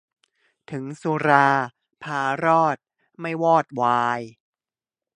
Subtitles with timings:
[0.71, 1.47] ถึงสุรา
[2.03, 2.77] พารอด
[3.19, 4.21] ไม่วอดวาย